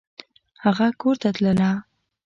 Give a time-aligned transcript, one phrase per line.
[0.63, 1.71] هغه کورته تلله!